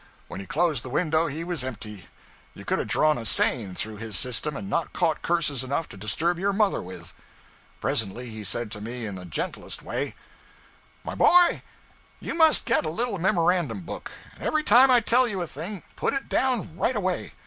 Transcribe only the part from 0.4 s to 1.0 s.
closed the